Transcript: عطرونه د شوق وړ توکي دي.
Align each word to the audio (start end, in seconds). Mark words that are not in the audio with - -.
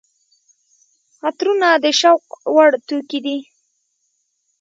عطرونه 1.27 1.69
د 1.83 1.85
شوق 1.99 2.25
وړ 2.55 2.71
توکي 2.87 3.19
دي. 3.25 3.37